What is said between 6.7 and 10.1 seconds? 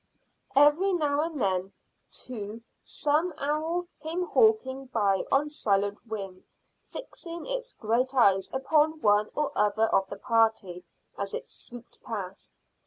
fixing its great eyes upon one or other of